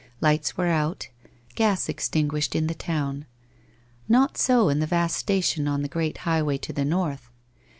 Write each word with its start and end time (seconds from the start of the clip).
Lights 0.19 0.57
were 0.57 0.65
out, 0.65 1.09
gas 1.53 1.87
extinguished 1.87 2.55
in 2.55 2.65
the 2.65 2.73
town. 2.73 3.27
Not 4.09 4.35
so 4.35 4.67
in 4.67 4.79
the 4.79 4.87
vast 4.87 5.15
station 5.15 5.67
on 5.67 5.83
the 5.83 5.87
great 5.87 6.17
highway 6.25 6.57
to 6.57 6.73
the 6.73 6.83
north. 6.85 7.29